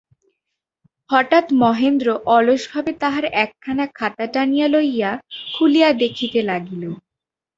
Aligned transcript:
হঠাৎ 1.09 1.45
মহেন্দ্র 1.61 2.07
অলসভাবে 2.35 2.91
তাহার 3.01 3.25
একখানা 3.43 3.85
খাতা 3.95 4.25
টানিয়া 4.33 4.67
লইয়া 4.67 5.11
খুলিয়া 5.51 5.89
দেখিতে 6.01 6.39
লাগিল। 6.49 6.83